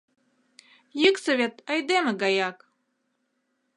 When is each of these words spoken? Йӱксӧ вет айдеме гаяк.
Йӱксӧ 1.01 1.31
вет 1.39 1.55
айдеме 1.71 2.11
гаяк. 2.21 2.57